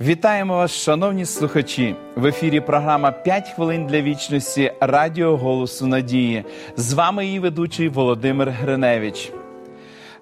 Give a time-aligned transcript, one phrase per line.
[0.00, 1.96] Вітаємо вас, шановні слухачі!
[2.16, 6.44] В ефірі програма «5 хвилин для вічності Радіо Голосу Надії.
[6.76, 9.32] З вами її ведучий Володимир Гриневич.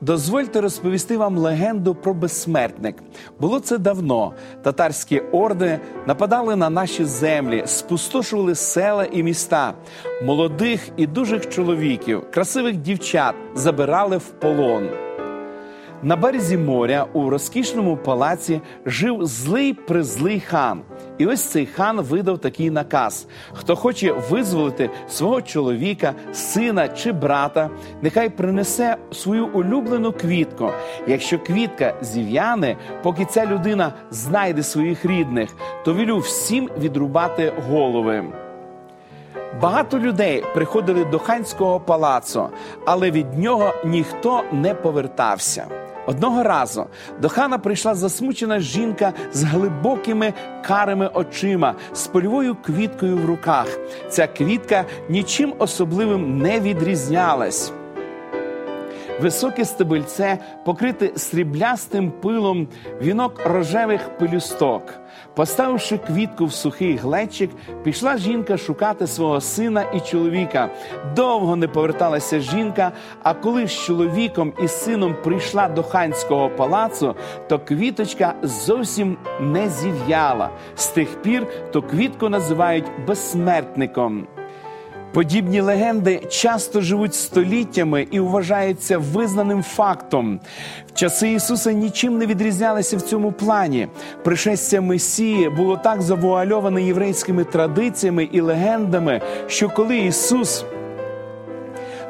[0.00, 2.96] Дозвольте розповісти вам легенду про безсмертник.
[3.40, 4.32] Було це давно.
[4.62, 9.74] Татарські орди нападали на наші землі, спустошували села і міста,
[10.24, 14.88] молодих і дужих чоловіків, красивих дівчат забирали в полон.
[16.04, 20.80] На березі моря у розкішному палаці жив злий призлий хан.
[21.18, 27.70] І ось цей хан видав такий наказ: хто хоче визволити свого чоловіка, сина чи брата,
[28.02, 30.70] нехай принесе свою улюблену квітку.
[31.06, 35.50] Якщо квітка зів'яне, поки ця людина знайде своїх рідних,
[35.84, 38.24] то вілю всім відрубати голови.
[39.60, 42.48] Багато людей приходили до ханського палацу,
[42.86, 45.83] але від нього ніхто не повертався.
[46.06, 46.86] Одного разу
[47.20, 50.32] до хана прийшла засмучена жінка з глибокими
[50.66, 53.66] карими очима, з польовою квіткою в руках.
[54.08, 57.72] Ця квітка нічим особливим не відрізнялась.
[59.20, 62.68] Високе стебельце, покрите сріблястим пилом,
[63.02, 64.82] вінок рожевих пелюсток.
[65.34, 67.50] Поставивши квітку в сухий глечик,
[67.82, 70.68] пішла жінка шукати свого сина і чоловіка.
[71.16, 72.92] Довго не поверталася жінка.
[73.22, 77.14] А коли з чоловіком і сином прийшла до ханського палацу,
[77.48, 80.50] то квіточка зовсім не зів'яла.
[80.76, 84.26] З тих пір то квітку називають безсмертником.
[85.14, 90.40] Подібні легенди часто живуть століттями і вважаються визнаним фактом.
[90.86, 93.88] В часи Ісуса нічим не відрізнялися в цьому плані.
[94.24, 100.64] Пришестя Месії було так завуальоване єврейськими традиціями і легендами, що коли Ісус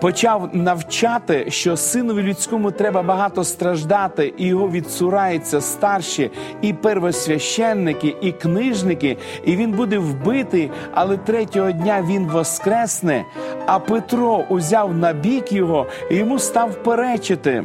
[0.00, 6.30] почав навчати, що синові людському треба багато страждати, і його відсураються старші,
[6.62, 13.24] і первосвященники, і книжники, і він буде вбитий, але третього дня він воскресне.
[13.66, 17.64] А Петро узяв на бік його і йому став перечити.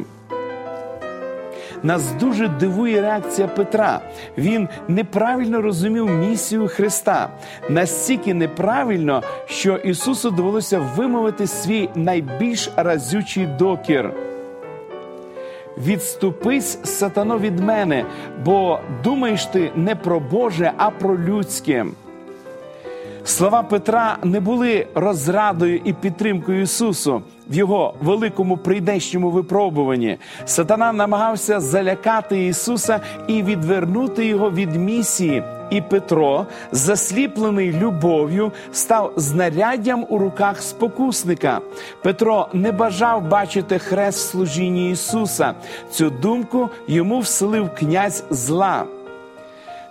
[1.84, 4.00] Нас дуже дивує реакція Петра.
[4.38, 7.28] Він неправильно розумів місію Христа
[7.68, 14.10] настільки неправильно, що Ісусу довелося вимовити свій найбільш разючий докір.
[15.78, 18.04] Відступись, сатано, від мене,
[18.44, 21.86] бо думаєш ти не про Боже, а про людське.
[23.24, 30.18] Слова Петра не були розрадою і підтримкою Ісусу в його великому прийдешньому випробуванні.
[30.44, 35.42] Сатана намагався залякати Ісуса і відвернути його від місії.
[35.70, 41.60] І Петро, засліплений любов'ю, став знаряддям у руках спокусника.
[42.02, 45.54] Петро не бажав бачити хрест в служінні Ісуса.
[45.90, 48.84] Цю думку йому вселив князь зла.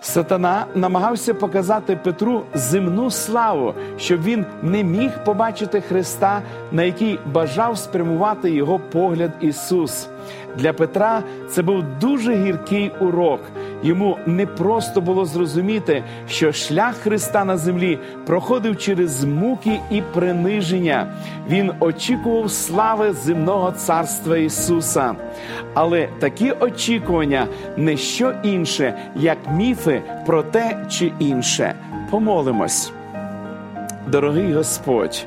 [0.04, 6.42] Сатана намагався показати Петру земну славу, щоб він не міг побачити Христа,
[6.72, 10.08] на який бажав спрямувати його погляд Ісус.
[10.56, 13.40] Для Петра це був дуже гіркий урок.
[13.84, 21.06] Йому не просто було зрозуміти, що шлях Христа на землі проходив через муки і приниження.
[21.48, 25.14] Він очікував слави земного царства Ісуса.
[25.74, 27.46] Але такі очікування
[27.76, 31.74] не що інше, як міфи про те чи інше.
[32.10, 32.92] Помолимось.
[34.06, 35.26] Дорогий Господь.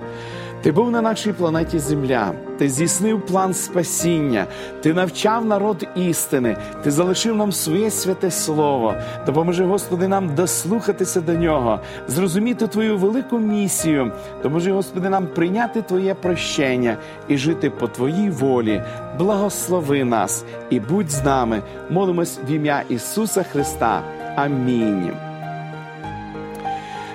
[0.61, 4.45] Ти був на нашій планеті Земля, ти здійснив план спасіння,
[4.81, 8.95] ти навчав народ істини, ти залишив нам своє святе Слово.
[9.25, 14.11] Допоможи, Господи, нам дослухатися до нього, зрозуміти Твою велику місію.
[14.37, 16.97] Допоможи, Господи, нам прийняти Твоє прощення
[17.27, 18.83] і жити по Твоїй волі.
[19.17, 21.61] Благослови нас і будь з нами.
[21.89, 24.01] Молимось в ім'я Ісуса Христа.
[24.35, 25.26] Амінь.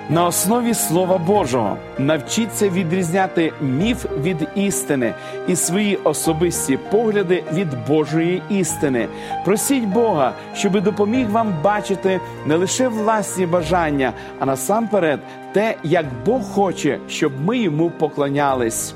[0.09, 5.13] На основі Слова Божого навчіться відрізняти міф від істини
[5.47, 9.07] і свої особисті погляди від Божої істини.
[9.45, 15.19] Просіть Бога, щоби допоміг вам бачити не лише власні бажання, а насамперед
[15.53, 18.95] те, як Бог хоче, щоб ми йому поклонялись.